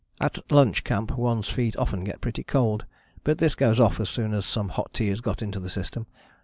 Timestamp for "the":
5.59-5.69